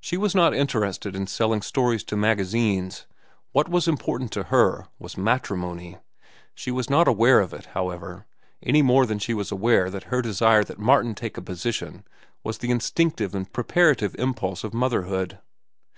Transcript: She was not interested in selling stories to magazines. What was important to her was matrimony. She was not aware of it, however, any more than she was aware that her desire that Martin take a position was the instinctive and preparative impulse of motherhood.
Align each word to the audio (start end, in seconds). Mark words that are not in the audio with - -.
She 0.00 0.18
was 0.18 0.34
not 0.34 0.52
interested 0.52 1.16
in 1.16 1.26
selling 1.26 1.62
stories 1.62 2.04
to 2.04 2.14
magazines. 2.14 3.06
What 3.52 3.70
was 3.70 3.88
important 3.88 4.30
to 4.32 4.42
her 4.52 4.88
was 4.98 5.16
matrimony. 5.16 5.96
She 6.54 6.70
was 6.70 6.90
not 6.90 7.08
aware 7.08 7.40
of 7.40 7.54
it, 7.54 7.68
however, 7.72 8.26
any 8.62 8.82
more 8.82 9.06
than 9.06 9.18
she 9.18 9.32
was 9.32 9.50
aware 9.50 9.88
that 9.88 10.02
her 10.12 10.20
desire 10.20 10.62
that 10.62 10.78
Martin 10.78 11.14
take 11.14 11.38
a 11.38 11.40
position 11.40 12.04
was 12.44 12.58
the 12.58 12.70
instinctive 12.70 13.34
and 13.34 13.50
preparative 13.50 14.14
impulse 14.18 14.62
of 14.62 14.74
motherhood. 14.74 15.38